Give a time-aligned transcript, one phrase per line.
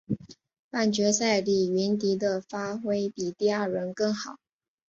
[0.71, 4.37] 半决赛李云迪的发挥比第二轮更好。